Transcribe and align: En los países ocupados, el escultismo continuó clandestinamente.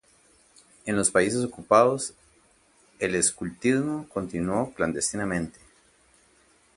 En 0.87 0.95
los 0.95 1.11
países 1.11 1.45
ocupados, 1.45 2.15
el 2.97 3.13
escultismo 3.13 4.09
continuó 4.09 4.73
clandestinamente. 4.73 5.59